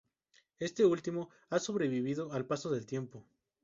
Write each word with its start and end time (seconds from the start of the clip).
Este 0.57 0.83
último 0.83 1.29
ha 1.51 1.59
sobrevivido 1.59 2.33
al 2.33 2.47
paso 2.47 2.71
del 2.71 2.87
tiempo. 2.87 3.23